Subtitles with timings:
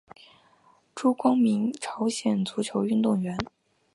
[0.95, 3.37] 朱光民朝鲜足球运动员。